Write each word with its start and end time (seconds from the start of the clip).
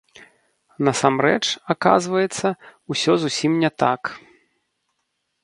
Насамрэч, 0.87 1.43
аказваецца, 1.73 2.47
усё 2.95 3.11
зусім 3.25 3.51
не 3.65 3.71
так. 3.85 4.01